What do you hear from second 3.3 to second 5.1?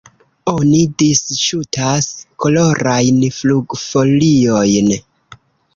flugfoliojn.